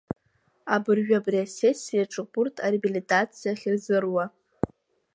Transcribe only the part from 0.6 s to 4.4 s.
Абыржәы абри асессиаҿоуп урҭ ареабилитациа ахьырзыруа.